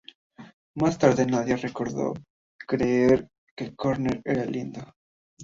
Más 0.77 0.97
tarde 0.97 1.27
Nadia 1.27 1.57
recordó 1.57 2.15
creer 2.57 3.27
que 3.55 3.75
Conner 3.75 4.19
era 4.25 4.45
"lindo. 4.45 4.81